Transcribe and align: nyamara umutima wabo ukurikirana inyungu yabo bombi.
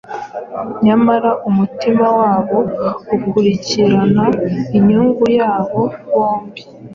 nyamara 0.85 1.29
umutima 1.49 2.05
wabo 2.19 2.59
ukurikirana 3.15 4.25
inyungu 4.77 5.23
yabo 5.39 5.81
bombi. 6.11 6.61